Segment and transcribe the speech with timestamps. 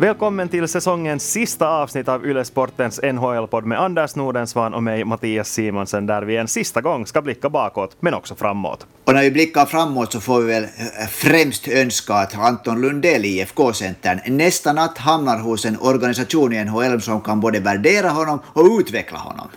[0.00, 6.06] Välkommen till säsongens sista avsnitt av Ylesportens NHL-podd med Anders Nordensvan och mig Mattias Simonsen
[6.06, 8.86] där vi en sista gång ska blicka bakåt men också framåt.
[9.04, 13.24] Och när vi blickar framåt så får vi väl eh, främst önska att Anton Lundell
[13.24, 18.40] i IFK-centern nästa natt hamnar hos en organisation i NHL som kan både värdera honom
[18.46, 19.48] och utveckla honom.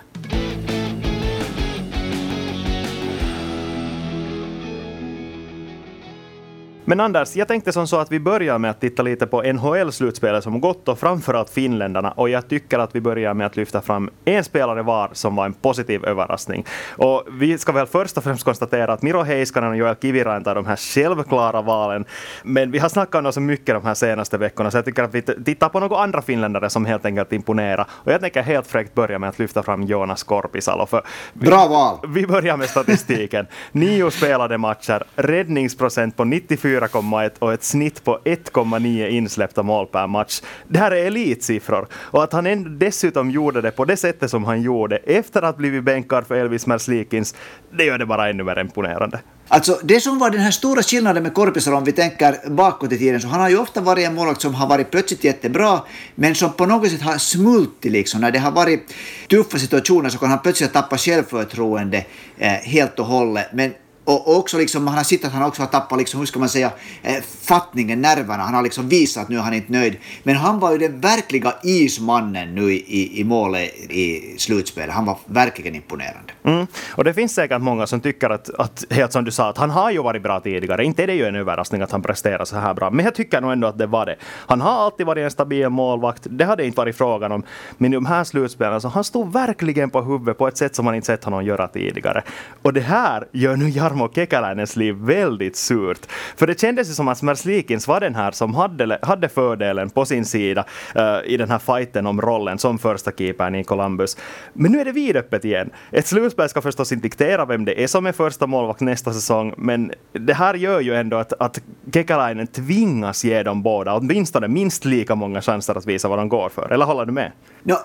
[6.85, 10.43] Men Anders, jag tänkte som så att vi börjar med att titta lite på NHL-slutspelet
[10.43, 12.11] som gått och framförallt finländarna.
[12.11, 15.45] Och jag tycker att vi börjar med att lyfta fram en spelare var som var
[15.45, 16.65] en positiv överraskning.
[16.97, 20.55] Och vi ska väl först och främst konstatera att Miro Heiskanen och Joel Kiviranta är
[20.55, 22.05] de här självklara valen.
[22.43, 25.03] Men vi har snackat om dem så mycket de här senaste veckorna så jag tycker
[25.03, 27.88] att vi tittar på några andra finländare som helt enkelt imponerar.
[27.91, 30.86] Och jag tänker helt fräckt börja med att lyfta fram Jonas Korpisalo.
[30.86, 31.02] För
[31.33, 31.97] vi, Bra val!
[32.13, 33.47] Vi börjar med statistiken.
[33.71, 40.07] Nio spelade matcher, räddningsprocent på 94 4,1 och ett snitt på 1,9 insläppta mål per
[40.07, 40.41] match.
[40.67, 41.88] Det här är elitsiffror.
[41.93, 45.57] Och att han dessutom gjorde det på det sättet som han gjorde efter att ha
[45.57, 47.35] blivit bänkad för Elvis Merslikins,
[47.77, 49.19] det gör det bara ännu mer imponerande.
[49.47, 52.97] Alltså det som var den här stora skillnaden med Korpisalo om vi tänker bakåt i
[52.97, 55.81] tiden, så han har ju ofta varit en målvakt som har varit plötsligt jättebra,
[56.15, 58.21] men som på något sätt har smultit liksom.
[58.21, 58.93] När det har varit
[59.30, 62.05] tuffa situationer så kan han plötsligt tappa självförtroende
[62.37, 63.47] eh, helt och hållet.
[63.53, 63.73] Men
[64.05, 66.49] och också liksom, han har sett att han också har tappat, liksom, hur ska man
[66.49, 68.43] säga, eh, fattningen, nerverna.
[68.43, 69.97] Han har liksom visat att nu är han inte nöjd.
[70.23, 74.95] Men han var ju den verkliga ismannen nu i, i målet i slutspelet.
[74.95, 76.33] Han var verkligen imponerande.
[76.43, 76.67] Mm.
[76.95, 79.69] Och det finns säkert många som tycker att, att, helt som du sa, att han
[79.69, 80.85] har ju varit bra tidigare.
[80.85, 82.89] Inte är det ju en överraskning att han presterar så här bra.
[82.89, 84.15] Men jag tycker nog ändå att det var det.
[84.47, 86.27] Han har alltid varit en stabil målvakt.
[86.29, 87.43] Det hade inte varit frågan om.
[87.77, 90.86] Men i de här slutspelen så han stod verkligen på huvudet på ett sätt som
[90.86, 92.23] man inte sett honom göra tidigare.
[92.61, 96.05] Och det här gör nu Jarmo Kekäläinens liv väldigt surt.
[96.36, 100.05] För det kändes ju som att Smerslikins var den här som hade, hade fördelen på
[100.05, 100.65] sin sida
[100.98, 104.17] uh, i den här fighten om rollen som första keepern i Columbus.
[104.54, 105.70] Men nu är det vidöppet igen.
[105.92, 109.54] Ett slutspel ska förstås inte diktera vem det är som är första målvakt nästa säsong,
[109.58, 111.61] men det här gör ju ändå att, att
[111.93, 116.49] Kekäläinen tvingas ge dem båda åtminstone minst lika många chanser att visa vad de går
[116.49, 116.71] för.
[116.71, 117.31] Eller håller du med?
[117.64, 117.75] No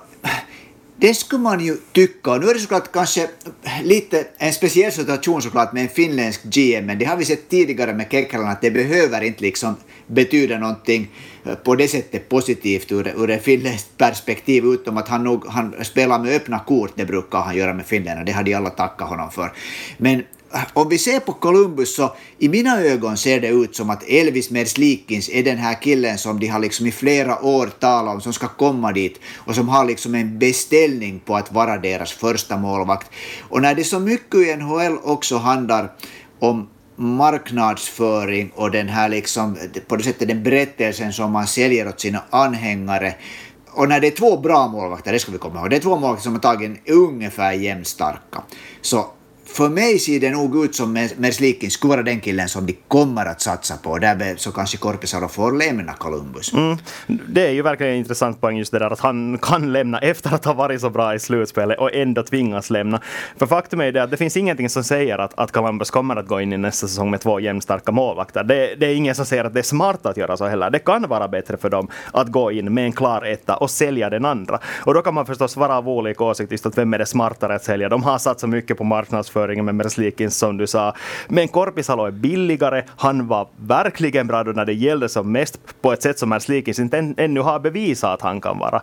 [1.00, 2.36] det skulle man ju tycka.
[2.36, 3.28] Nu är det såklart kanske
[3.82, 7.94] lite en speciell situation såklart med en finländsk GM, men det har vi sett tidigare
[7.94, 9.76] med Kekkalan att det behöver inte liksom
[10.06, 11.08] betyda någonting
[11.44, 15.74] eh, på det sättet positivt ur, ur ett finländskt perspektiv, utom att han, nog, han
[15.84, 19.30] spelar med öppna kort, det brukar han göra med finländarna, det hade alla tackat honom
[19.30, 19.52] för.
[19.98, 20.22] Men
[20.72, 24.50] om vi ser på Columbus så i mina ögon ser det ut som att Elvis
[24.50, 28.32] Merslikins är den här killen som de har liksom i flera år talat om som
[28.32, 33.10] ska komma dit och som har liksom en beställning på att vara deras första målvakt.
[33.48, 35.92] Och när det så mycket i NHL också handlar
[36.38, 39.56] om marknadsföring och den här liksom,
[39.88, 43.14] på det sättet den berättelsen som man säljer åt sina anhängare
[43.70, 45.96] och när det är två bra målvakter, det ska vi komma ihåg, det är två
[45.96, 48.42] målvakter som har tagit ungefär jämnstarka,
[48.80, 49.06] så
[49.52, 53.26] för mig ser det nog ut som Merslikin skulle vara den killen som de kommer
[53.26, 53.98] att satsa på.
[53.98, 56.52] Därmed så kanske Korpisalo får lämna Columbus.
[56.52, 56.76] Mm.
[57.28, 60.34] Det är ju verkligen en intressant poäng just det där att han kan lämna efter
[60.34, 63.00] att ha varit så bra i slutspelet och ändå tvingas lämna.
[63.36, 66.26] För faktum är det att det finns ingenting som säger att, att Columbus kommer att
[66.26, 68.44] gå in i nästa säsong med två jämnstarka målvakter.
[68.44, 70.70] Det, det är ingen som säger att det är smart att göra så heller.
[70.70, 74.10] Det kan vara bättre för dem att gå in med en klar etta och sälja
[74.10, 74.60] den andra.
[74.84, 77.54] Och då kan man förstås vara av olika åsikt just att vem är det smartare
[77.54, 77.88] att sälja.
[77.88, 80.94] De har satsat så mycket på marknadsföring marknadsföringen med Merslikins som du sa.
[81.28, 82.84] Men Korpisalo är billigare.
[82.96, 86.78] Han var verkligen bra då när det gällde som mest på ett sätt som Merslikins
[86.78, 88.82] inte ännu har bevisat att han kan vara.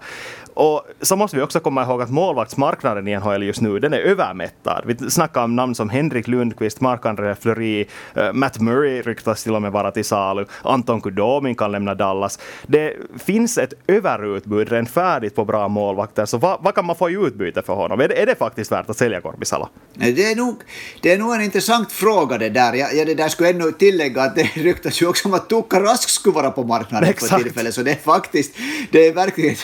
[0.55, 3.97] Och så måste vi också komma ihåg att målvaktsmarknaden i NHL just nu, den är
[3.97, 4.83] övermättad.
[4.85, 7.85] Vi snackar om namn som Henrik Lundqvist, Marc-André Fleury,
[8.17, 12.39] uh, Matt Murray ryktas till och med vara till salu, Anton Kudomin kan lämna Dallas.
[12.67, 12.93] Det
[13.25, 17.13] finns ett överutbud rent färdigt på bra målvakter, så vad, vad kan man få i
[17.13, 17.99] utbyte för honom?
[17.99, 19.69] Är det, är det faktiskt värt att sälja Korpisalo?
[19.93, 20.55] Det är nog,
[21.01, 22.73] det är nog en intressant fråga det där.
[22.73, 25.79] Jag, jag det där skulle ännu tillägga att det ryktas ju också om att Tuukka
[25.79, 27.31] Rask skulle vara på marknaden Exakt.
[27.31, 28.55] för tillfället, så det är faktiskt,
[28.91, 29.55] det är verkligen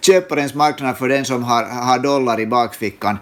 [0.00, 3.18] köparens marknad för den som har, har dollar i bakfickan.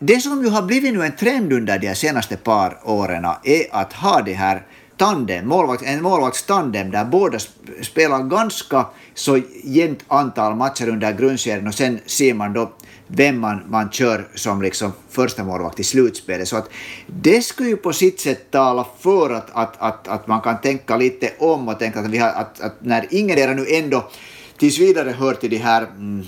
[0.00, 3.92] Det som ju har blivit nu en trend under de senaste par åren är att
[3.92, 4.62] ha det här
[4.96, 7.38] tandem, målvakt, en målvaktstandem där båda
[7.82, 12.72] spelar ganska så jämnt antal matcher under grundserien och sen ser man då
[13.06, 16.48] vem man, man kör som liksom första målvakt i slutspelet.
[16.48, 16.68] Så att
[17.06, 20.96] det skulle ju på sitt sätt tala för att, att, att, att man kan tänka
[20.96, 24.10] lite om och tänka att, vi har, att, att när ingen nu ändå
[24.58, 26.26] tills vidare hör till de här mm,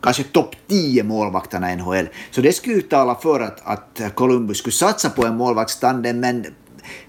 [0.00, 2.08] kanske topp 10 målvakterna i NHL.
[2.30, 6.46] Så det skulle ju tala för att, att Columbus skulle satsa på en målvaktstandem, men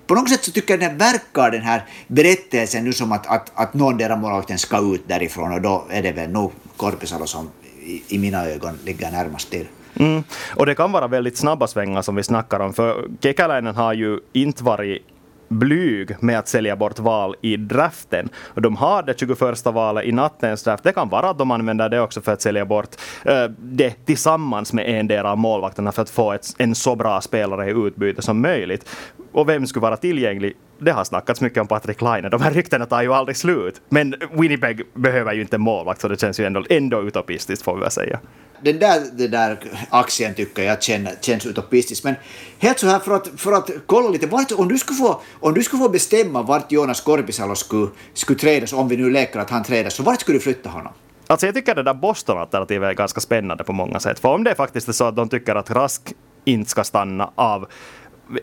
[0.07, 3.51] på något sätt så tycker jag den verkar den här berättelsen nu som att, att,
[3.55, 7.49] att någon deras målvakten ska ut därifrån och då är det väl nog Korpisalo som
[7.79, 9.67] i, i mina ögon ligger närmast till.
[9.99, 10.23] Mm.
[10.55, 14.19] Och det kan vara väldigt snabba svängar som vi snackar om, för Kekäläinen har ju
[14.33, 15.01] inte varit
[15.47, 18.29] blyg med att sälja bort val i draften.
[18.45, 20.83] Och de har det 21 valet i nattens draft.
[20.83, 22.89] Det kan vara att de använder det också för att sälja bort
[23.29, 27.21] uh, det tillsammans med en del av målvakterna för att få ett, en så bra
[27.21, 28.89] spelare i utbyte som möjligt.
[29.31, 30.53] Och vem skulle vara tillgänglig?
[30.79, 32.29] Det har snackats mycket om Patrik Laine.
[32.29, 33.81] De här ryktena tar ju aldrig slut.
[33.89, 37.81] Men Winnipeg behöver ju inte målvakt så det känns ju ändå, ändå utopistiskt får vi
[37.81, 38.19] väl säga
[38.61, 39.57] den där, den där
[39.89, 42.03] aktien tycker jag känner, känns utopistisk.
[42.03, 42.15] Men
[42.59, 45.53] helt så här för att, för att kolla lite, vart, om, du skulle få, om
[45.53, 49.49] du skulle få bestämma vart Jonas Korpisalo skulle, skulle trädas, om vi nu leker att
[49.49, 50.93] han trädas, så vart skulle du flytta honom?
[51.27, 54.19] Alltså jag tycker det där Boston-alternativet är ganska spännande på många sätt.
[54.19, 56.13] För om det faktiskt är så att de tycker att Rask
[56.45, 57.67] inte ska stanna av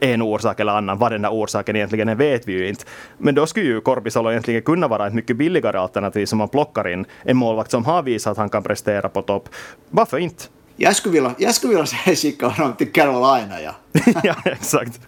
[0.00, 0.99] en orsak eller annan.
[0.99, 2.84] Vad den där orsaken egentligen är vet vi ju inte.
[3.19, 6.88] Men då skulle ju Korpisalo egentligen kunna vara ett mycket billigare alternativ som man plockar
[6.88, 7.06] in.
[7.23, 9.49] En målvakt som har visat att han kan prestera på topp.
[9.90, 10.44] Varför inte?
[10.76, 13.75] Jag skulle vilja, jag skulle vilja skicka honom till Carolina, ja.
[14.23, 15.00] ja, exakt.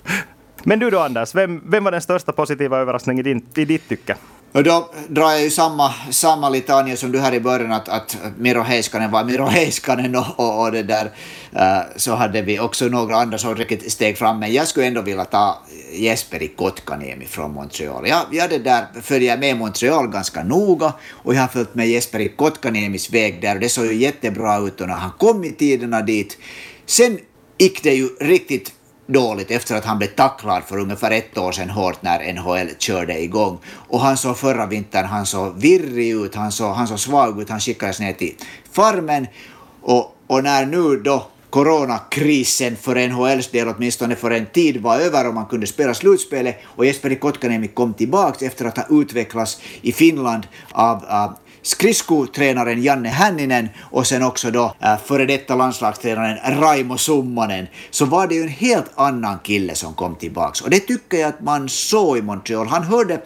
[0.65, 3.89] Men du då Anders, vem, vem var den största positiva överraskningen i, din, i ditt
[3.89, 4.17] tycke?
[4.55, 8.17] Och då drar jag ju samma, samma litania som du här i början, att, att
[8.39, 11.05] Miro Heiskanen var Miro Heiskanen och, och, och det där.
[11.05, 15.01] Uh, så hade vi också några andra som riktigt steg fram, men jag skulle ändå
[15.01, 15.63] vilja ta
[15.93, 18.09] Jesperi Kotkaniemi från Montreal.
[18.09, 22.29] Jag, jag det där följer med Montreal ganska noga och jag har följt med Jesperi
[22.29, 26.03] Kotkaniemis väg där och det såg ju jättebra ut och när han kom i tiderna
[26.03, 26.39] dit.
[26.87, 27.19] Sen
[27.59, 28.73] gick det ju riktigt
[29.07, 33.23] dåligt efter att han blev tacklad för ungefär ett år sedan hårt när NHL körde
[33.23, 33.59] igång.
[33.89, 37.51] Och han såg förra vintern, han såg virrig ut, han såg, han såg svag ut,
[37.51, 38.35] han skickades ner till
[38.73, 39.27] farmen.
[39.83, 45.29] Och, och när nu då coronakrisen för NHLs del åtminstone för en tid var över
[45.29, 49.93] och man kunde spela slutspelet och Jesperi Kotkaniemi kom tillbaka efter att ha utvecklats i
[49.93, 56.99] Finland av, av skridskotränaren Janne Hänninen och sen också då äh, före detta landslagstränaren Raimo
[56.99, 60.61] Summanen, så var det ju en helt annan kille som kom tillbaks.
[60.61, 62.67] Och det tycker jag att man såg i Montreal.
[62.67, 63.21] Han hörde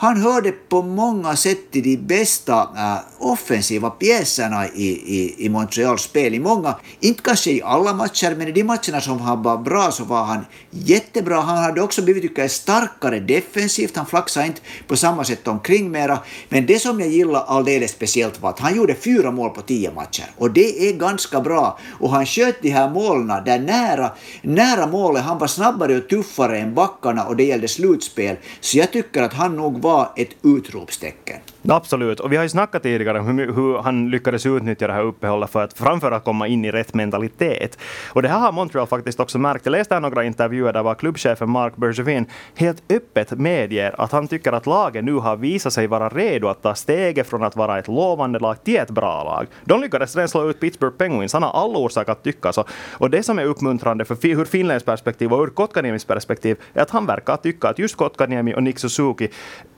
[0.00, 6.02] han hörde på många sätt till de bästa äh, offensiva pjäserna i, i, i Montreals
[6.02, 6.34] spel.
[6.34, 9.90] I många, inte kanske i alla matcher, men i de matcherna som han var bra
[9.90, 11.40] så var han jättebra.
[11.40, 13.96] Han hade också blivit tycker jag, starkare defensivt.
[13.96, 16.18] Han flaxade inte på samma sätt omkring mera.
[16.48, 19.90] Men det som jag gillar alldeles speciellt var att han gjorde fyra mål på tio
[19.92, 20.26] matcher.
[20.38, 21.78] Och det är ganska bra.
[22.00, 24.10] Och han sköt de här målen där nära,
[24.42, 25.22] nära målet.
[25.22, 28.36] Han var snabbare och tuffare än backarna och det gällde slutspel.
[28.60, 31.40] Så jag tycker att han nog var var ett utropstecken.
[31.68, 35.02] Absolut, och vi har ju snackat tidigare om hur, hur, han lyckades utnyttja det här
[35.02, 37.78] uppehållet för att framförallt komma in i rätt mentalitet.
[38.08, 39.66] Och det här har Montreal faktiskt också märkt.
[39.66, 44.28] Jag läste här några intervjuer där var klubbchefen Mark Bergevin helt öppet medger att han
[44.28, 47.78] tycker att laget nu har visat sig vara redo att ta steget från att vara
[47.78, 49.46] ett lovande lag till ett bra lag.
[49.64, 52.64] De lyckades redan slå ut Pittsburgh Penguins, han har all orsak att tycka så.
[52.92, 56.90] Och det som är uppmuntrande för ur Finlands perspektiv och ur Kotkaniemis perspektiv är att
[56.90, 59.28] han verkar tycka att just Kotkaniemi och Nick Suzuki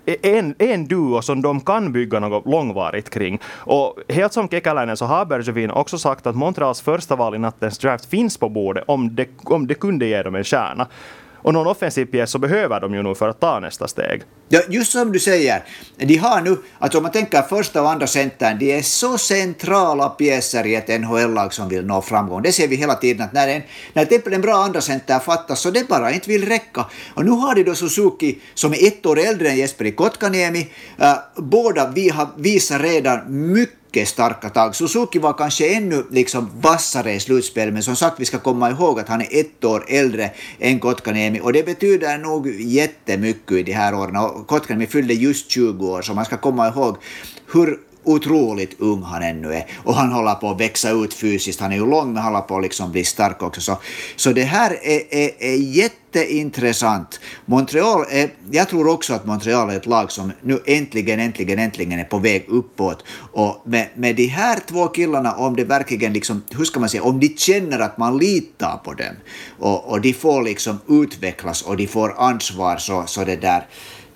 [0.04, 3.40] en, en duo som de kan bygga något långvarigt kring.
[3.46, 7.78] Och helt som Kekäläinen så har Bergevin också sagt att Montreals första val i nattens
[7.78, 10.86] draft finns på bordet om det, om det kunde ge dem en stjärna.
[11.42, 14.22] Och någon offensiv pjäs så behöver de ju nu för att ta nästa steg.
[14.48, 15.62] Ja, just som du säger,
[15.96, 20.08] de har nu, alltså om man tänker första och andra centern, de är så centrala
[20.08, 22.42] pjäser i ett NHL-lag som vill nå framgång.
[22.42, 25.70] Det ser vi hela tiden att när en, när en bra andra center fattas så
[25.70, 26.86] det bara inte vill räcka.
[27.14, 30.70] Och nu har de då Suzuki som är ett år äldre än Jesperi Kotkaniemi.
[31.00, 34.74] Uh, båda vi har visat redan mycket mycket starka tag.
[34.74, 39.00] Suzuki var kanske ännu liksom vassare i slutspelet, men som sagt, vi ska komma ihåg
[39.00, 43.72] att han är ett år äldre än Kotkaniemi och det betyder nog jättemycket i de
[43.72, 44.16] här åren.
[44.16, 46.96] Och Kotkaniemi fyllde just 20 år, så man ska komma ihåg
[47.52, 49.66] hur otroligt ung han ännu är.
[49.84, 51.60] Och han håller på att växa ut fysiskt.
[51.60, 53.60] Han är ju lång men håller på att liksom bli stark också.
[53.60, 53.78] Så,
[54.16, 57.20] så det här är, är, är jätteintressant.
[57.44, 61.98] Montreal är, jag tror också att Montreal är ett lag som nu äntligen, äntligen, äntligen
[61.98, 63.04] är på väg uppåt.
[63.32, 67.02] Och med, med de här två killarna, om det verkligen liksom, hur ska man säga,
[67.02, 69.14] om de känner att man litar på dem
[69.58, 73.66] och, och de får liksom utvecklas och de får ansvar så, så det där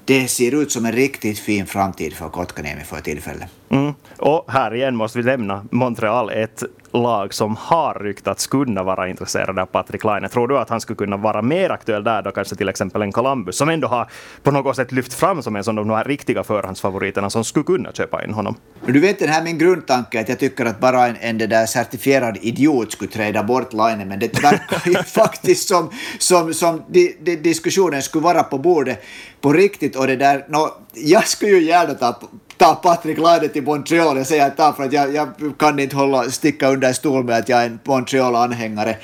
[0.06, 3.48] det ser ut som en riktigt fin framtid för Kotkaniemi för tillfället.
[3.68, 3.94] Mm.
[4.18, 6.62] Och här igen måste vi lämna Montreal, ett
[6.96, 10.28] lag som har ryktats kunna vara intresserade av Patrik Laine.
[10.28, 13.12] Tror du att han skulle kunna vara mer aktuell där då kanske till exempel en
[13.12, 14.10] Columbus som ändå har
[14.42, 17.92] på något sätt lyft fram som en som de här riktiga förhandsfavoriterna som skulle kunna
[17.92, 18.54] köpa in honom?
[18.86, 21.66] Du vet den här min grundtanke att jag tycker att bara en, en det där
[21.66, 27.16] certifierad idiot skulle träda bort Laine men det verkar ju faktiskt som, som, som di,
[27.20, 29.02] di, diskussionen skulle vara på bordet
[29.40, 32.20] på riktigt och det där, no, jag skulle ju gärna ta
[32.56, 34.16] ta Patrik Laine till Montreal.
[34.16, 37.48] Jag säger ta för att jag, jag kan inte hålla, sticka under stol med att
[37.48, 38.96] jag är en Montreal-anhängare.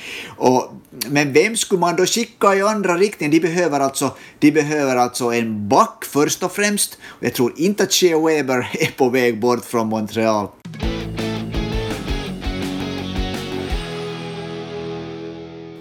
[1.07, 3.31] men vem skulle man då skicka i andra riktningen?
[3.31, 6.97] De behöver alltså, de behöver alltså en back först och främst.
[7.19, 10.47] Jag tror inte att Shea Weber är på väg bort från Montreal.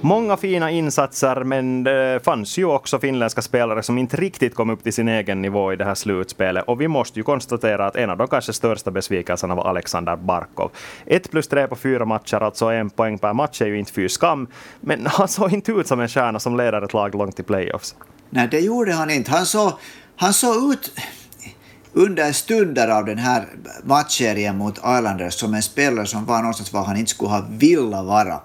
[0.04, 4.82] Många fina insatser, men det fanns ju också finländska spelare som inte riktigt kom upp
[4.82, 6.64] till sin egen nivå i det här slutspelet.
[6.66, 10.70] Och vi måste ju konstatera att en av de kanske största besvikelserna var Alexander Barkov.
[11.06, 14.08] Ett plus tre på fyra matcher, alltså en poäng per match, är ju inte fy
[14.08, 14.48] skam.
[14.80, 17.94] Men han såg inte ut som en stjärna som leder ett lag långt i playoffs.
[18.30, 19.30] Nej, det gjorde han inte.
[19.30, 19.72] Han såg,
[20.16, 20.92] han såg ut
[21.92, 23.46] under stunder av den här
[23.84, 28.02] matchserien mot Islanders som en spelare som var någonstans var han inte skulle ha vilja
[28.02, 28.40] vara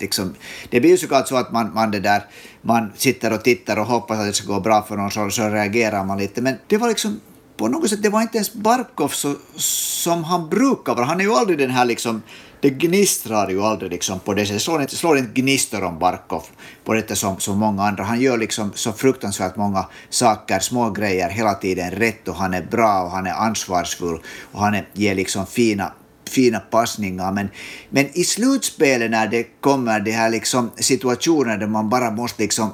[0.00, 0.34] liksom,
[0.70, 2.22] det blir ju såklart så att man, man, det där,
[2.62, 5.48] man sitter och tittar och hoppas att det ska gå bra för någon, så, så
[5.48, 6.42] reagerar man lite.
[6.42, 7.20] Men det var liksom
[7.58, 11.06] på något sätt, det var inte ens Barkov så, som han brukar vara.
[11.06, 12.22] Han är ju aldrig den här liksom,
[12.60, 14.62] det gnistrar ju aldrig liksom på det sättet.
[14.62, 16.42] Slår inte, slår inte gnistor om Barkov
[16.84, 18.04] på det som, som många andra.
[18.04, 22.62] Han gör liksom så fruktansvärt många saker, små grejer hela tiden rätt och han är
[22.62, 24.20] bra och han är ansvarsfull
[24.52, 25.92] och han är, ger liksom fina
[26.28, 27.48] fina passningar, men,
[27.90, 32.70] men i slutspelet när det kommer de här liksom situationer där man bara måste liksom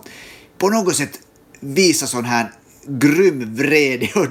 [0.58, 1.20] på något sätt
[1.60, 2.52] visa sån här
[2.86, 4.26] grym vrede och,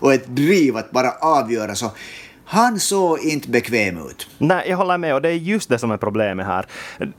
[0.00, 1.90] och ett driv att bara avgöra så
[2.50, 4.28] han såg inte bekväm ut.
[4.38, 6.66] Nej, jag håller med och det är just det som är problemet här.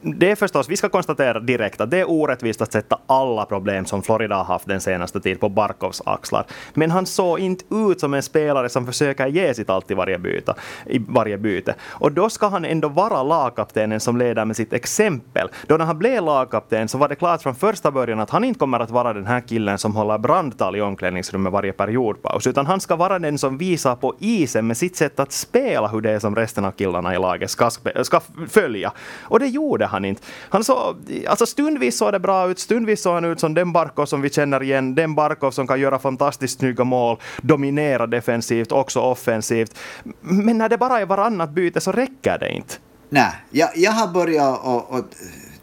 [0.01, 3.85] Det är förstås, vi ska konstatera direkt att det är orättvist att sätta alla problem
[3.85, 6.45] som Florida har haft den senaste tiden på Barkovs axlar.
[6.73, 10.19] Men han såg inte ut som en spelare som försöker ge sitt allt i varje
[10.19, 10.53] byte.
[10.85, 11.75] I varje byte.
[11.81, 15.49] Och då ska han ändå vara lagkaptenen som leder med sitt exempel.
[15.67, 18.59] Då när han blev lagkapten så var det klart från första början att han inte
[18.59, 22.79] kommer att vara den här killen som håller brandtal i omklädningsrummet varje periodpaus, utan han
[22.79, 26.19] ska vara den som visar på isen med sitt sätt att spela hur det är
[26.19, 27.69] som resten av killarna i laget ska,
[28.03, 28.91] ska följa.
[29.21, 30.21] Och det gjorde han inte.
[30.49, 30.95] Han så,
[31.27, 34.29] alltså stundvis såg det bra ut, stundvis såg han ut som den Barkov som vi
[34.29, 39.77] känner igen, den Barkov som kan göra fantastiskt snygga mål, dominera defensivt, också offensivt.
[40.21, 42.75] Men när det bara är varannat byte så räcker det inte.
[43.09, 45.05] Nej, jag, jag har börjat och, och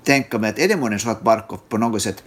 [0.02, 2.24] tänka mig att är det månne så att Barkov på något sätt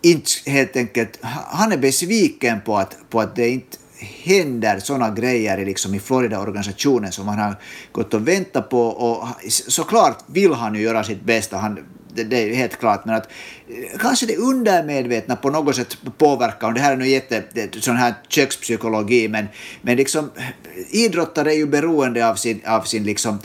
[0.00, 1.18] inte helt enkelt,
[1.50, 7.12] han är besviken på att, på att det inte händer sådana grejer liksom i Florida-organisationen
[7.12, 7.56] som han har
[7.92, 8.80] gått och väntat på.
[8.82, 11.78] Och såklart vill han ju göra sitt bästa, han,
[12.14, 13.28] det, det är helt klart, men att
[13.68, 17.42] eh, kanske det undermedvetna på något sätt påverkar, och det här är nu jätte,
[17.80, 19.46] sån här kökspsykologi, men,
[19.82, 20.44] men liksom eh,
[20.90, 23.38] idrottare är ju beroende av sin, av sin liksom,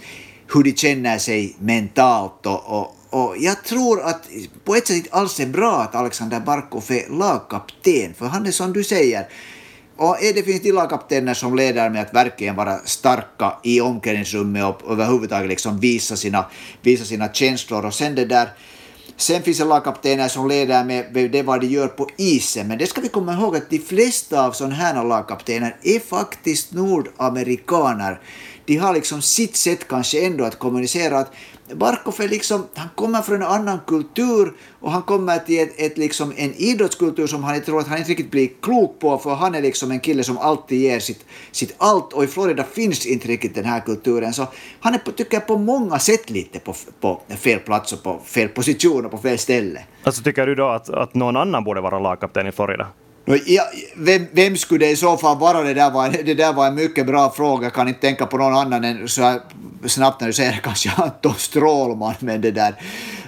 [0.53, 4.29] hur de känner sig mentalt och, och och jag tror att
[4.63, 8.51] på ett sätt inte alls är bra att Alexander Barkov är lagkapten, för han är
[8.51, 9.27] som du säger,
[10.03, 15.49] och det finns lagkaptener som leder med att verkligen vara starka i omklädningsrummet och överhuvudtaget
[15.49, 16.45] liksom visa, sina,
[16.81, 17.85] visa sina känslor.
[17.85, 18.49] Och sen det där
[19.17, 22.87] Sen finns det lagkaptener som leder med det vad de gör på isen, men det
[22.87, 28.19] ska vi komma ihåg att de flesta av sådana här lagkaptener är faktiskt nordamerikaner.
[28.65, 31.33] De har liksom sitt sätt kanske ändå att kommunicera att
[31.73, 35.97] Barkov är liksom, han kommer från en annan kultur och han kommer till ett, ett
[35.97, 39.55] liksom en idrottskultur som han tror att han inte riktigt blir klok på för han
[39.55, 43.27] är liksom en kille som alltid ger sitt, sitt allt och i Florida finns inte
[43.27, 44.47] riktigt den här kulturen så
[44.79, 48.19] han är på, tycker jag på många sätt lite på, på fel plats och på
[48.25, 49.81] fel position och på fel ställe.
[50.03, 52.87] Alltså tycker du då att, att någon annan borde vara lagkapten i Florida?
[53.25, 53.63] Ja,
[53.95, 55.61] vem, vem, skulle det i så fall vara?
[55.61, 57.65] Det där, var, det där var en mycket bra fråga.
[57.65, 59.41] Jag kan inte tänka på någon annan än så här,
[59.85, 62.13] snabbt när du säger kanske Anton Strålman.
[62.19, 62.75] Men, det där.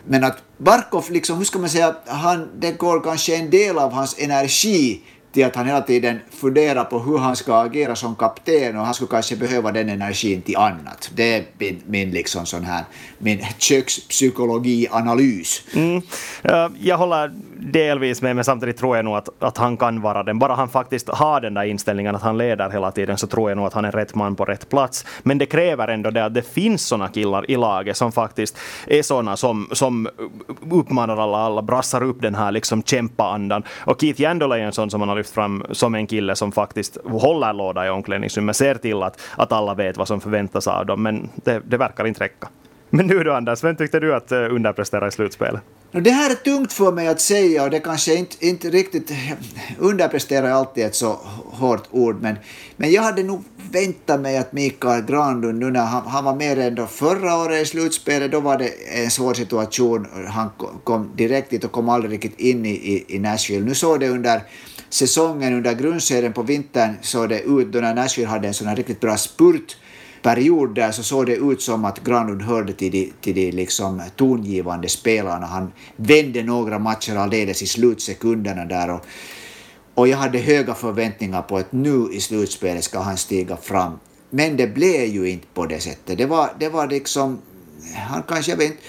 [0.06, 3.92] men att Barkov, liksom, hur ska man säga, han, det går kanske en del av
[3.92, 5.02] hans energi
[5.36, 8.94] till att han hela tiden funderar på hur han ska agera som kapten och han
[8.94, 11.12] skulle kanske behöva den energin till annat.
[11.16, 12.84] Det är min, min liksom sån här,
[13.18, 15.62] min kökspsykologianalys.
[15.74, 16.02] Mm.
[16.80, 20.40] Jag håller delvis med, men samtidigt tror jag nog att, att han kan vara den.
[20.40, 23.58] Bara han faktiskt har den där inställningen att han leder hela tiden så tror jag
[23.58, 25.06] nog att han är rätt man på rätt plats.
[25.24, 29.02] Men det kräver ändå det att det finns såna killar i laget som faktiskt är
[29.02, 30.08] såna som, som
[30.72, 33.64] uppmanar alla, alla brassar upp den här liksom kämpaandan.
[33.80, 36.52] Och Keith Jandol är en sån som man har lyft fram som en kille som
[36.52, 40.86] faktiskt håller låda i omklädningsrummet, ser till att, att alla vet vad som förväntas av
[40.86, 42.48] dem, men det, det verkar inte räcka.
[42.90, 45.62] Men nu då Anders, vem tyckte du att eh, underpresterade underprestera i slutspelet?
[45.92, 49.12] Det här är tungt för mig att säga och det kanske inte, inte riktigt...
[49.80, 52.36] underpresterar är alltid ett så hårt ord, men,
[52.78, 56.58] men jag hade nog väntat mig att Mikael Granlund, nu när han, han var med
[56.58, 58.70] redan förra året i slutspelet, då var det
[59.04, 60.08] en svår situation.
[60.28, 60.50] Han
[60.84, 63.66] kom direkt dit och kom aldrig riktigt in i, i, Nashville.
[63.66, 64.42] Nu såg det under
[64.96, 68.76] säsongen, under grundserien på vintern, såg det ut då när Nashville hade en sån här
[68.76, 69.78] riktigt bra spurt
[70.22, 74.02] period där så såg det ut som att Granlund hörde till de, till de liksom
[74.16, 75.46] tongivande spelarna.
[75.46, 79.06] Han vände några matcher alldeles i slutsekunderna där och,
[79.94, 84.00] och jag hade höga förväntningar på att nu i slutspelet ska han stiga fram.
[84.30, 86.18] Men det blev ju inte på det sättet.
[86.18, 87.40] Det var, det var liksom,
[88.10, 88.84] han kanske, jag vet inte,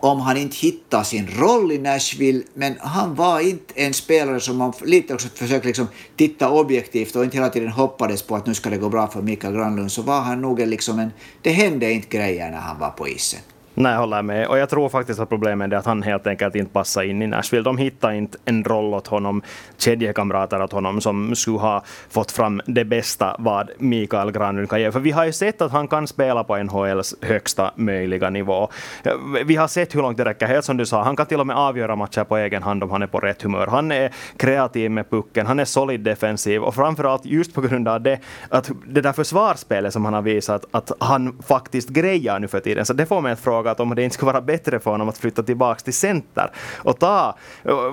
[0.00, 4.56] om han inte hittar sin roll i Nashville, men han var inte en spelare som
[4.56, 8.54] man lite också försökte liksom titta objektivt och inte hela tiden hoppades på att nu
[8.54, 11.10] ska det gå bra för Mikael Granlund, så var han nog liksom en...
[11.42, 13.40] Det hände inte grejer när han var på isen.
[13.74, 14.46] Nej, jag håller med.
[14.46, 17.26] Och jag tror faktiskt att problemet är att han helt enkelt inte passar in i
[17.26, 17.62] Nashville.
[17.62, 19.42] De hittar inte en roll åt honom,
[19.78, 24.92] kedjekamrater åt honom, som skulle ha fått fram det bästa vad Mikael Granlund kan ge.
[24.92, 28.68] För vi har ju sett att han kan spela på NHLs högsta möjliga nivå.
[29.44, 30.46] Vi har sett hur långt det räcker.
[30.46, 32.90] Helt som du sa, han kan till och med avgöra matcher på egen hand om
[32.90, 33.66] han är på rätt humör.
[33.66, 38.00] Han är kreativ med pucken, han är solid defensiv och framförallt just på grund av
[38.00, 42.60] det, att det där försvarsspelet som han har visat att han faktiskt grejar nu för
[42.60, 42.86] tiden.
[42.86, 45.08] Så det får mig att fråga frågat om det inte skulle vara bättre för honom
[45.08, 46.50] att flytta tillbaka till center
[46.84, 47.36] och ta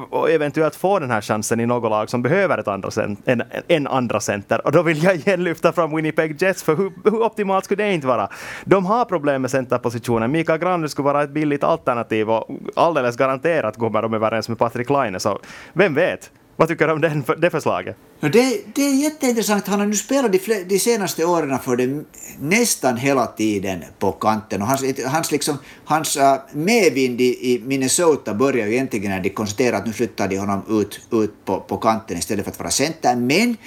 [0.10, 3.44] och eventuellt få den här chansen i något lag som behöver ett andra center, en,
[3.68, 4.66] en andra center.
[4.66, 7.94] Och då vill jag igen lyfta fram Winnipeg Jets, för hur, hur optimalt skulle det
[7.94, 8.30] inte vara?
[8.66, 10.32] De har problem med centerpositionen.
[10.32, 14.90] Mikael Granlund skulle vara ett billigt alternativ och alldeles garanterat kommer de överens med Patrik
[14.90, 15.40] Laine, så
[15.74, 16.32] vem vet?
[16.60, 17.96] Vad tycker du om den, det förslaget?
[18.20, 19.68] det, det är jätteintressant.
[19.68, 22.04] Han har nu spelat de, de senaste åren för det
[22.40, 24.62] nästan hela tiden på kanten.
[24.62, 29.30] Och hans, hans, liksom, hans uh, medvind i, i Minnesota börjar ju egentligen när de
[29.30, 32.72] konstaterar att nu flyttar de honom ut, ut på, på kanten istället för att vara
[32.72, 33.16] center.
[33.16, 33.58] Men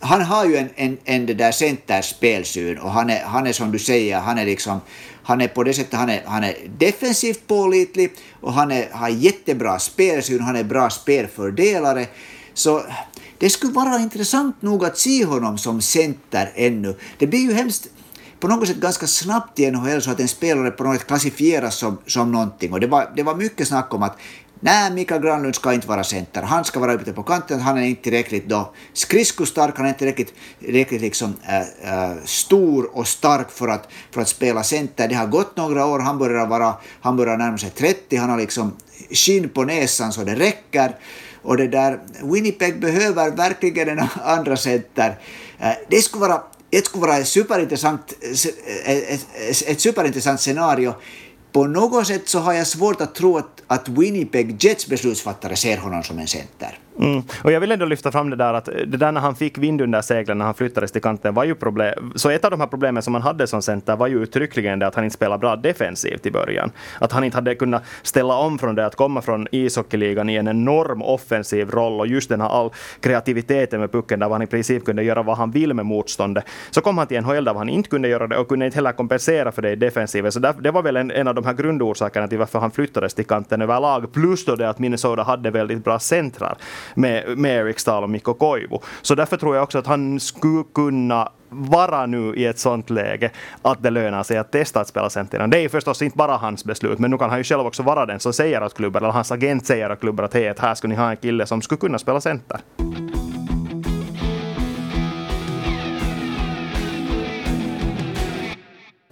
[0.00, 3.72] han har ju en, en, en det där centerspelsyn och han är, han är som
[3.72, 4.80] du säger, han är liksom
[5.22, 9.08] han är på det sättet, han är, han är defensivt pålitlig och han är, har
[9.08, 12.06] jättebra spelsyn, han är bra spelfördelare.
[12.60, 12.82] Så
[13.38, 16.96] det skulle vara intressant nog att se honom som center ännu.
[17.18, 17.88] Det blir ju hemskt
[18.40, 21.76] på något sätt ganska snabbt i NHL så att en spelare på något sätt klassifieras
[21.76, 22.72] som, som någonting.
[22.72, 24.16] Och det var, det var mycket snack om att
[24.62, 26.42] Nej, Mikael Granlund ska inte vara center.
[26.42, 27.60] Han ska vara ute på kanten.
[27.60, 32.96] Han är inte tillräckligt då skridskostark, han är inte tillräckligt, tillräckligt liksom, äh, äh, stor
[32.96, 35.08] och stark för att, för att spela center.
[35.08, 38.38] Det har gått några år, han börjar, vara, han börjar närma sig 30, han har
[38.38, 38.76] liksom
[39.10, 40.96] skinn på näsan så det räcker.
[41.42, 45.18] Och det där, Winnipeg behöver verkligen en andra center.
[45.58, 48.12] Eh, det skulle vara, det skulle vara ett superintressant,
[48.84, 49.26] ett,
[49.66, 50.94] ett superintressant scenario.
[51.52, 55.76] På något sätt så har jag svårt att tro att, att Winnipeg Jets beslutsfattare ser
[55.76, 56.78] honom som en center.
[56.98, 57.22] Mm.
[57.44, 59.58] Och jag vill ändå lyfta fram det där att eh, det där när han fick
[59.58, 62.12] vind under seglen när han flyttades till kanten var ju problem.
[62.14, 64.86] Så ett av de här problemen som han hade som center var ju uttryckligen det
[64.86, 66.72] att han inte spelade bra defensivt i början.
[66.98, 70.48] Att han inte hade kunnat ställa om från det att komma från ishockeyligan i en
[70.48, 74.84] enorm offensiv roll och just den här all kreativiteten med pucken där han i princip
[74.84, 76.44] kunde göra vad han vill med motståndet.
[76.70, 78.92] Så kom han till NHL där han inte kunde göra det och kunde inte heller
[78.92, 80.32] kompensera för det i defensiven.
[80.32, 83.14] Så där, det var väl en, en av de här grundorsakerna till varför han flyttades
[83.14, 84.12] till kanten överlag.
[84.12, 86.56] Plus då det att Minnesota hade väldigt bra centrar
[86.94, 88.78] med, med Erik Stahl och Mikko Koivu.
[89.02, 93.30] Så därför tror jag också att han skulle kunna vara nu i ett sånt läge
[93.62, 95.46] att det lönar sig att testa att spela center.
[95.46, 97.82] Det är ju förstås inte bara hans beslut, men nu kan han ju själv också
[97.82, 100.74] vara den som säger åt klubbar, eller hans agent säger åt klubbar att hej, här
[100.74, 102.60] ska ni ha en kille som skulle kunna spela center.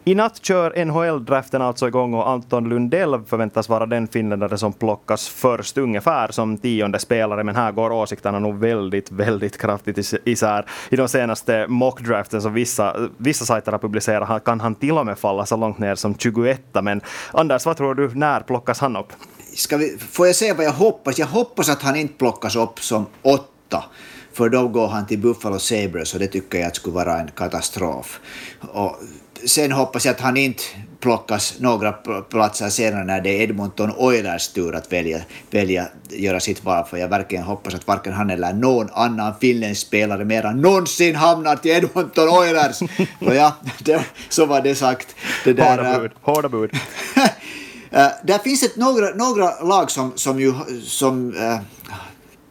[0.08, 5.28] I natt kör NHL-draften alltså igång och Anton Lundell förväntas vara den finländare som plockas
[5.28, 7.44] först, ungefär som tionde spelare.
[7.44, 10.66] Men här går åsikterna nog väldigt, väldigt kraftigt isär.
[10.90, 15.18] I de senaste mockdraften som vissa, vissa sajter har publicerat kan han till och med
[15.18, 16.60] falla så långt ner som 21.
[16.82, 17.00] Men
[17.32, 19.12] Anders, vad tror du, när plockas han upp?
[19.54, 21.18] Ska vi, får jag säga vad jag hoppas?
[21.18, 23.84] Jag hoppas att han inte plockas upp som åtta
[24.32, 28.20] för då går han till Buffalo Sabres och det tycker jag skulle vara en katastrof.
[28.60, 28.96] Och
[29.46, 30.62] sen hoppas jag att han inte
[31.00, 35.20] plockas några platser senare när det är Edmonton Oilers tur att välja,
[35.50, 39.86] välja göra sitt val, för jag verkligen hoppas att varken han eller någon annan finländsk
[39.86, 42.82] spelare mera någonsin hamnar till Edmonton Oilers.
[43.20, 45.16] och ja, det, så var det sagt.
[45.44, 46.10] Det där, hårda bud.
[46.22, 46.70] Hårda bud.
[46.72, 46.78] Uh,
[48.24, 51.58] där finns ett, några, några lag som, som, ju, som uh,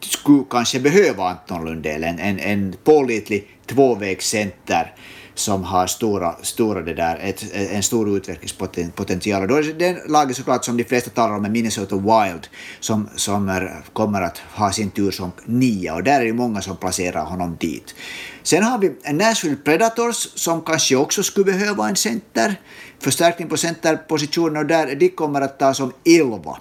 [0.00, 4.94] skulle kanske behöva Anton Lundell, en, en, en pålitlig tvåvägscenter
[5.38, 9.42] som har stora, stora det där, ett, en stor utvecklingspotential.
[9.42, 12.48] Och då är det laget såklart som de flesta talar om är Minnesota Wild
[12.80, 16.62] som, som är, kommer att ha sin tur som nia och där är det många
[16.62, 17.94] som placerar honom dit.
[18.42, 22.60] Sen har vi Nashville Predators som kanske också skulle behöva en center,
[23.00, 26.58] förstärkning på centerpositionen och där de kommer att ta som elva.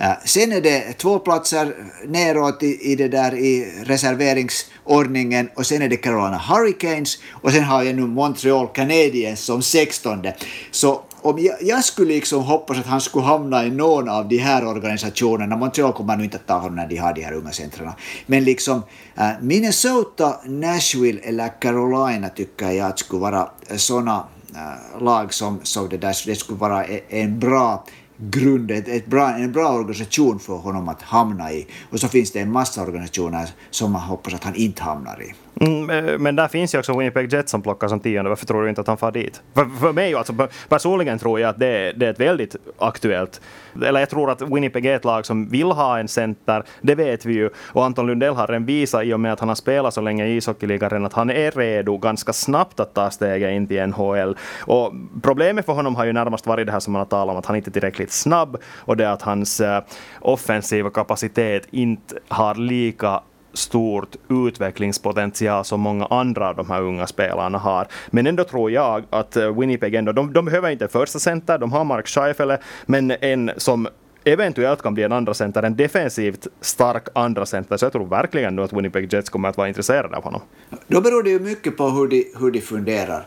[0.00, 1.74] Eh, sen är det två platser
[2.06, 7.64] neråt i, i, det där, i reserveringsordningen och sen är det Carolina Hurricanes och sen
[7.64, 10.36] har jag nu Montreal Canadiens som sextonde.
[10.70, 14.38] Så om jag, jag, skulle liksom hoppas att han skulle hamna i någon av de
[14.38, 17.52] här organisationerna, Montreal kommer nu inte att ta honom när de har de här unga
[17.52, 17.94] centrarna,
[18.26, 18.82] men liksom
[19.16, 25.60] äh, Minnesota, Nashville eller Carolina tycker jag att skulle vara sådana äh, eh, lag som,
[25.62, 27.84] som det där, det skulle vara e, en bra
[28.18, 31.66] grund, ett, ett bra, en bra organisation för honom att hamna i.
[31.90, 35.34] Och så finns det en massa organisationer som man hoppas att han inte hamnar i.
[35.60, 38.28] Mm, eh, men där finns ju också Winnipeg Jets som plockar som tionde.
[38.28, 39.42] Varför tror du inte att han far dit?
[39.54, 43.40] För, för mig, alltså, personligen tror jag att det, det är ett väldigt aktuellt...
[43.86, 47.24] Eller jag tror att Winnipeg är ett lag som vill ha en center, det vet
[47.24, 47.50] vi ju.
[47.56, 50.26] Och Anton Lundell har redan visat, i och med att han har spelat så länge
[50.26, 54.36] i ishockeyligan, att han är redo ganska snabbt att ta steget in till NHL.
[54.60, 54.92] Och
[55.22, 57.46] problemet för honom har ju närmast varit det här som man har talat om, att
[57.46, 59.82] han inte är tillräckligt snabb och det att hans eh,
[60.20, 63.20] offensiva kapacitet inte har lika
[63.58, 67.86] stort utvecklingspotential som många andra av de här unga spelarna har.
[68.10, 71.72] Men ändå tror jag att eh, Winnipeg ändå, de, de behöver inte första center, de
[71.72, 73.88] har Mark Scheifele, men en som
[74.24, 78.56] eventuellt kan bli en andra center, en defensivt stark andra center, så jag tror verkligen
[78.56, 80.40] nu att Winnipeg Jets kommer att vara intresserade av honom.
[80.86, 83.26] Då beror det ju mycket på hur de, hur de funderar.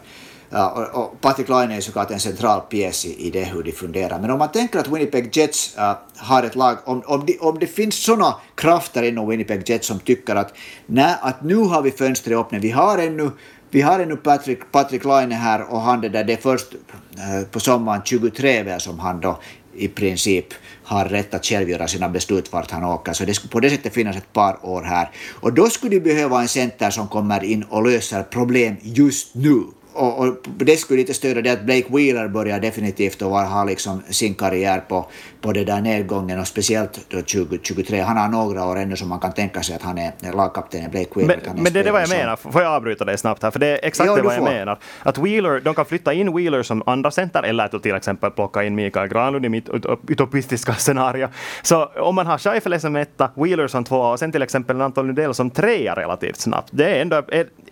[0.53, 4.19] Uh, och, Patrik Laine är såklart en central pjäs i, i det hur de funderar.
[4.19, 7.59] Men om man tänker att Winnipeg Jets uh, har ett lag, om, om, de, om
[7.59, 10.53] det finns sådana krafter inom Winnipeg Jets som tycker att,
[10.85, 13.31] nej, att nu har vi fönstret öppna, vi har ännu
[13.73, 17.47] vi har ännu Patrick, Patrick Laine här och han det där, det är först uh,
[17.51, 19.39] på sommaren 23 som han då
[19.73, 20.45] i princip
[20.83, 23.13] har rätt att själv göra sina beslut vart han åker.
[23.13, 25.09] Så det skulle på det sättet finnas ett par år här.
[25.39, 29.63] Och då skulle de behöva en center som kommer in och löser problem just nu
[29.93, 34.01] och, och det skulle lite stödja det att Blake Wheeler börjar definitivt att ha liksom
[34.09, 35.09] sin karriär på,
[35.41, 37.99] på det där nedgången och speciellt då 2023.
[38.01, 41.09] Han har några år ännu som man kan tänka sig att han är lagkapten Blake
[41.15, 41.39] Wheeler.
[41.45, 43.51] Men, men det är det vad jag menar, får jag avbryta dig snabbt här?
[43.51, 44.79] För det är exakt jo, det vad jag menar.
[45.03, 48.75] Att Wheeler, de kan flytta in Wheeler som andra center eller till exempel plocka in
[48.75, 49.69] Mikael Granlund i mitt
[50.07, 51.27] utopistiska scenario.
[51.61, 55.07] Så om man har Scheifele som etta, Wheeler som tvåa och sen till exempel Anton
[55.07, 56.69] Lundell som trea relativt snabbt.
[56.71, 57.23] Det är ändå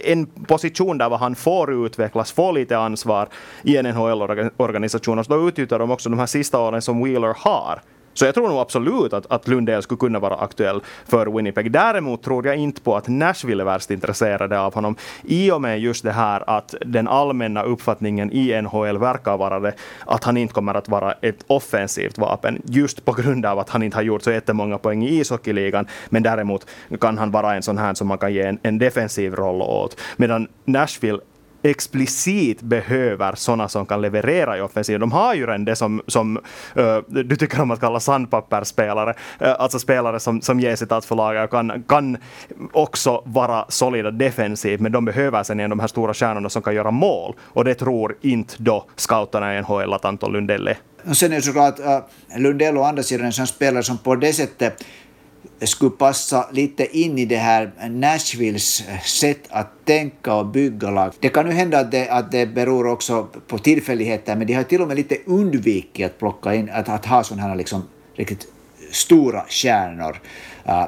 [0.03, 3.27] en position där han får utvecklas, får lite ansvar
[3.63, 5.19] i en NHL-organisation.
[5.19, 7.58] Och då utnyttjar de också de här sista åren som Wheeler har
[8.19, 11.71] så jag tror nog absolut att, att Lundell skulle kunna vara aktuell för Winnipeg.
[11.71, 15.79] Däremot tror jag inte på att Nashville är värst intresserade av honom i och med
[15.79, 19.73] just det här att den allmänna uppfattningen i NHL verkar vara det
[20.05, 23.83] att han inte kommer att vara ett offensivt vapen just på grund av att han
[23.83, 25.87] inte har gjort så jättemånga poäng i ishockeyligan.
[26.09, 26.65] Men däremot
[27.01, 29.99] kan han vara en sån här som man kan ge en, en defensiv roll åt.
[30.17, 31.19] Medan Nashville
[31.63, 35.01] explicit behöver sådana som kan leverera i offensiven.
[35.01, 36.37] De har ju redan det som, som
[36.77, 41.05] uh, du tycker om att kalla sandpappersspelare, uh, alltså spelare som, som ger sitt allt
[41.05, 42.17] för laget och kan, kan
[42.71, 46.75] också vara solida defensivt, men de behöver sen igen de här stora stjärnorna som kan
[46.75, 47.35] göra mål.
[47.41, 50.77] Och det tror inte då scouterna i NHL att Anton Lundell är.
[51.09, 51.99] Och sen är det såklart uh,
[52.37, 54.83] Lundell å andra sidan en sån spelare som på det sättet
[55.67, 61.13] skulle passa lite in i det här Nashvilles eh, sätt att tänka och bygga lag.
[61.19, 64.63] Det kan ju hända att det, att det beror också på tillfälligheter, men de har
[64.63, 67.83] till och med lite undvikit att plocka in, att, att ha sådana här liksom
[68.15, 68.47] riktigt
[68.91, 70.21] stora stjärnor.
[70.67, 70.85] Uh,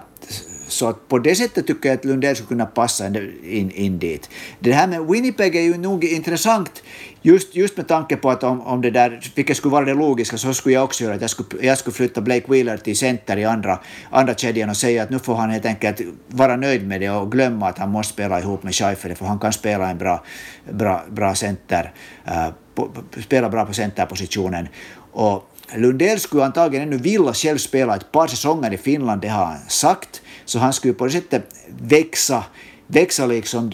[0.67, 4.29] så att på det sättet tycker jag att Lundell skulle kunna passa in, in dit.
[4.59, 6.83] Det här med Winnipeg är ju nog intressant
[7.21, 10.37] just, just med tanke på att om, om det där, vilket skulle vara det logiska,
[10.37, 13.37] så skulle jag också göra att jag skulle, jag skulle flytta Blake Wheeler till center
[13.37, 13.79] i andra,
[14.09, 17.31] andra kedjan och säga att nu får han helt enkelt vara nöjd med det och
[17.31, 20.23] glömma att han måste spela ihop med Scheifele, för han kan spela en bra,
[20.71, 21.93] bra, bra center,
[22.25, 22.91] äh, på,
[23.23, 24.67] spela bra på centerpositionen.
[25.11, 29.45] Och Lundell skulle antagligen ännu vilja själv spela ett par säsonger i Finland, det har
[29.45, 31.43] han sagt, så han skulle på det sättet
[31.81, 32.43] växa
[32.91, 33.71] växa liksom,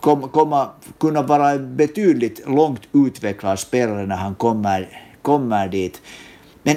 [0.00, 4.88] kom, komma, kunna vara en betydligt långt utvecklad spelare när han kommer,
[5.22, 6.02] kommer dit.
[6.62, 6.76] Men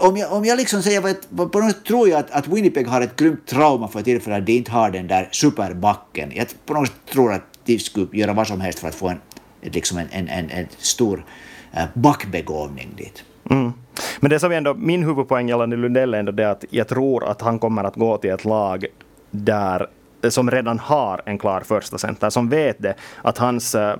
[0.00, 2.86] om jag, om jag liksom säger att på något sätt tror jag att, att Winnipeg
[2.86, 6.32] har ett grymt trauma för tillfället att de inte har den där superbacken.
[6.34, 9.08] Jag på något sätt tror att de skulle göra vad som helst för att få
[9.08, 9.20] en,
[9.60, 11.24] liksom en, en, en, en stor
[11.72, 13.24] eh, backbegåvning dit.
[13.50, 13.72] Mm.
[14.20, 17.40] Men det som ändå, min huvudpoäng gällande Lundell är ändå det att jag tror att
[17.40, 18.86] han kommer att gå till ett lag
[19.30, 19.86] där
[20.28, 23.96] som redan har en klar första center, som vet det, att hans eh,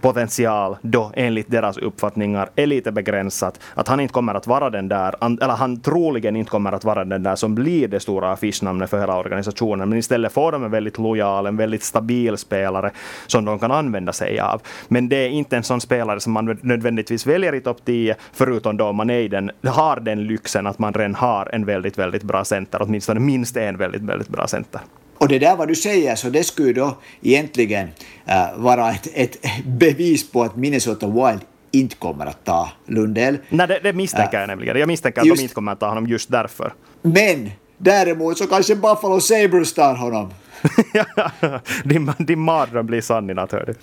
[0.00, 4.88] potential då enligt deras uppfattningar är lite begränsat, att han inte kommer att vara den
[4.88, 8.90] där, eller han troligen inte kommer att vara den där som blir det stora affischnamnet
[8.90, 12.90] för hela organisationen, men istället får de en väldigt lojal, en väldigt stabil spelare
[13.26, 14.62] som de kan använda sig av.
[14.88, 18.76] Men det är inte en sån spelare som man nödvändigtvis väljer i topp 10, förutom
[18.76, 22.44] då man är den, har den lyxen att man redan har en väldigt, väldigt bra
[22.44, 24.80] center, åtminstone minst en väldigt, väldigt bra center.
[25.22, 27.88] Och det där vad du säger, så det skulle då egentligen
[28.26, 33.38] äh, vara ett, ett bevis på att Minnesota Wild inte kommer att ta Lundell.
[33.48, 34.78] Nej, det, det misstänker äh, jag nämligen.
[34.78, 36.74] Jag misstänker att just, de inte kommer att ta honom just därför.
[37.02, 40.30] Men däremot så kanske Buffalo Sabres tar honom.
[41.84, 43.74] din, din mardröm blir sann i natt, hör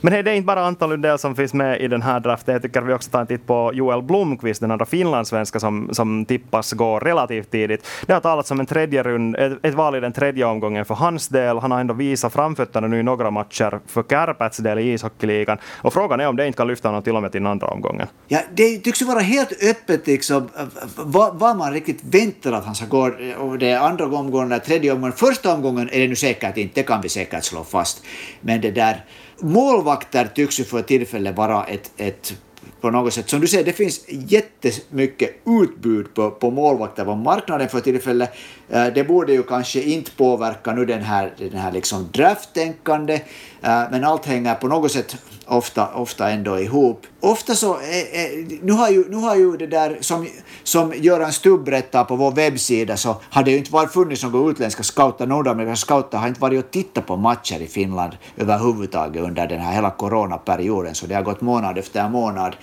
[0.00, 2.52] Men hej, det är inte bara Anton Lundell som finns med i den här draften.
[2.52, 6.24] Jag tycker vi också tar en titt på Joel Blomqvist, den andra finlandssvenska som, som
[6.24, 7.86] tippas gå relativt tidigt.
[8.06, 10.94] Det har talats om en tredje rund, ett, ett val i den tredje omgången för
[10.94, 11.58] hans del.
[11.58, 15.58] Han har ändå visat framfötterna nu i några matcher för Kärpäts del i ishockeyligan.
[15.82, 17.66] Och frågan är om det inte kan lyfta honom till och med till den andra
[17.66, 18.06] omgången.
[18.28, 20.48] Ja, det tycks ju vara helt öppet liksom,
[20.96, 23.10] vad, vad man riktigt väntar att han ska gå.
[23.38, 25.12] Och det är andra omgången, tredje omgången.
[25.12, 28.02] Första omgången är det nu säkert inte, det kan vi säkert slå fast.
[28.40, 29.04] Men det där,
[29.40, 32.34] målvakter tycks ju för tillfället vara ett, ett
[32.80, 33.30] på något sätt.
[33.30, 38.30] Som du säger, det finns jättemycket utbud på, på målvakter på marknaden för tillfället.
[38.70, 43.14] Eh, det borde ju kanske inte påverka nu den här, den här liksom drafttänkande,
[43.62, 45.16] eh, men allt hänger på något sätt
[45.48, 47.06] ofta, ofta ändå ihop.
[47.20, 50.26] Ofta så, eh, eh, nu, har ju, nu har ju det där som,
[50.62, 54.50] som Göran Stubb berättar på vår webbsida så har det ju inte varit funnits några
[54.50, 59.46] utländska scouter, nordamerikanska scouter har inte varit och tittat på matcher i Finland överhuvudtaget under
[59.46, 62.56] den här hela coronaperioden så det har gått månad efter månad.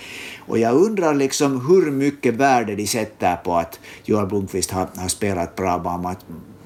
[0.47, 5.07] Och jag undrar liksom hur mycket värde de sätter på att Joel Blomqvist har, har
[5.07, 5.77] spelat bra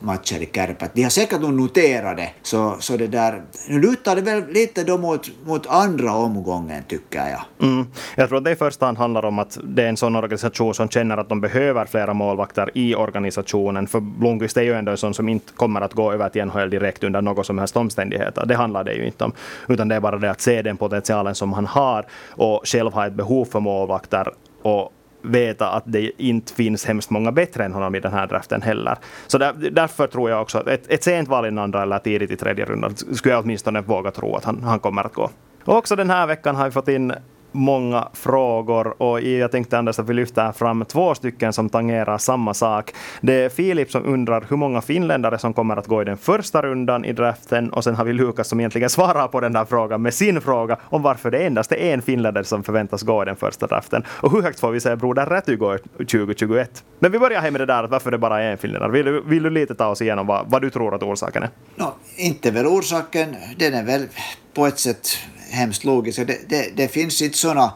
[0.02, 0.92] matcher i Kärpät.
[0.94, 4.84] De har säkert nog noterat det, så, så det där, nu lutar det väl lite
[4.84, 7.70] då mot, mot andra omgången tycker jag.
[7.70, 7.88] Mm.
[8.16, 10.74] Jag tror att det i första hand handlar om att det är en sån organisation
[10.74, 14.98] som känner att de behöver flera målvakter i organisationen, för Blomqvist är ju ändå en
[14.98, 18.46] sån som inte kommer att gå över till NHL direkt under något som helst omständigheter.
[18.46, 19.34] Det handlar det ju inte om,
[19.68, 23.08] utan det är bara det att se den potentialen som han har och själv ha
[23.08, 27.96] ett behov för målvakter och veta att det inte finns hemskt många bättre än honom
[27.96, 28.98] i den här draften heller.
[29.28, 32.00] Så där, därför tror jag också att ett, ett sent val i den andra eller
[32.00, 35.30] tidigt i tredje rundan skulle jag åtminstone våga tro att han, han kommer att gå.
[35.66, 37.14] Och också den här veckan har vi fått in
[37.52, 42.54] många frågor och jag tänkte Anders att vi lyfter fram två stycken som tangerar samma
[42.54, 42.94] sak.
[43.22, 46.62] Det är Filip som undrar hur många finländare som kommer att gå i den första
[46.62, 50.02] rundan i draften och sen har vi Lukas som egentligen svarar på den här frågan
[50.02, 53.36] med sin fråga om varför det endast är en finländare som förväntas gå i den
[53.36, 54.04] första draften.
[54.08, 56.84] Och hur högt får vi säga Broder Räty gå 2021?
[57.00, 58.92] Men vi börjar här med det där varför det bara är en finländare.
[58.92, 61.50] Vill du, vill du lite ta oss igenom vad, vad du tror att orsaken är?
[61.76, 64.08] No, inte väl orsaken, den är väl
[64.54, 65.08] på ett sätt
[65.50, 66.28] hemskt logiskt.
[66.28, 67.74] Det, det, det finns inte sådana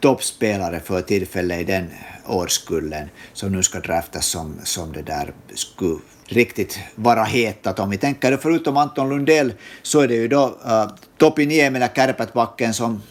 [0.00, 1.86] toppspelare för tillfället i den
[2.26, 7.78] årskullen som nu ska draftas som, som det där skulle riktigt vara hetat.
[7.78, 9.52] Om vi tänker förutom Anton Lundell
[9.82, 13.02] så är det ju då uh, Topi Niemelä, Kärpät-backen som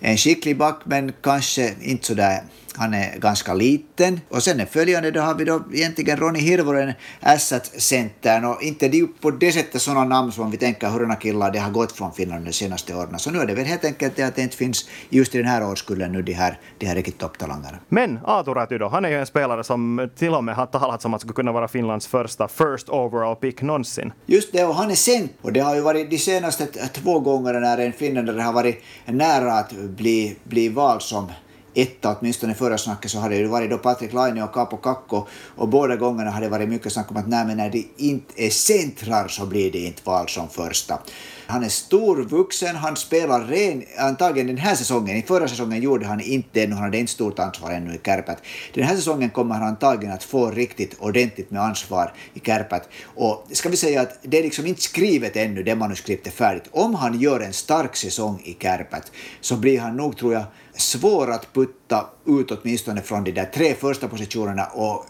[0.00, 2.42] en skicklig back men kanske inte sådär
[2.76, 4.20] han är ganska liten.
[4.28, 8.44] Och sen är följande, då har vi då egentligen Ronny Hirvonen, Ässät-centern.
[8.44, 11.70] Och inte det på det sättet sådana namn som vi tänker hurdana killar det har
[11.70, 13.18] gått från Finland de senaste åren.
[13.18, 15.46] Så nu är det väl helt enkelt det att det inte finns just i den
[15.46, 17.78] här årskullen nu de här, de här riktigt topptalangerna.
[17.88, 21.14] Men Aatu Räty han är ju en spelare som till och med har talats om
[21.14, 24.12] att skulle kunna vara Finlands första first overall pick någonsin.
[24.26, 25.32] Just det, och han är cent.
[25.42, 29.52] Och det har ju varit de senaste två gångerna när en finländare har varit nära
[29.52, 31.32] att bli, bli vald som
[31.76, 35.26] etta, åtminstone i förra snacket så hade det varit då Patrik Laine och Capo Kakko
[35.56, 38.44] och båda gångerna hade det varit mycket snack om att nej, men när det inte
[38.44, 40.98] är centrar så blir det inte val som första.
[41.46, 46.20] Han är storvuxen, han spelar ren, antagligen den här säsongen, i förra säsongen gjorde han
[46.20, 48.38] inte det, han hade inte stort ansvar ännu i Kärpät.
[48.74, 52.88] Den här säsongen kommer han antagligen att få riktigt ordentligt med ansvar i Kärpät.
[53.04, 56.64] Och ska vi säga att det är liksom inte skrivet ännu, det manuskriptet färdigt.
[56.70, 61.30] Om han gör en stark säsong i Kärpät så blir han nog, tror jag, svår
[61.30, 65.06] att putta ut åtminstone från de där tre första positionerna och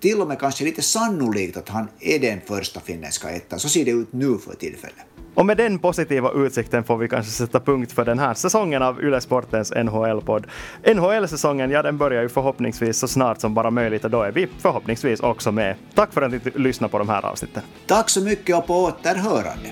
[0.00, 3.60] till och med kanske lite sannolikt att han är den första finländska ettan.
[3.60, 5.11] Så ser det ut nu för tillfället.
[5.34, 9.02] Och med den positiva utsikten får vi kanske sätta punkt för den här säsongen av
[9.02, 10.46] Yle Sportens NHL-podd.
[10.94, 14.48] NHL-säsongen, ja den börjar ju förhoppningsvis så snart som bara möjligt och då är vi
[14.58, 15.76] förhoppningsvis också med.
[15.94, 17.62] Tack för att ni lyssnade på de här avsnitten.
[17.86, 19.68] Tack så mycket och på återhörande.